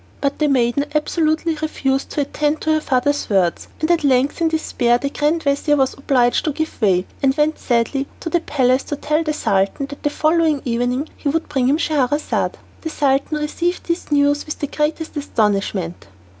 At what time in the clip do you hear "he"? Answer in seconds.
11.15-11.29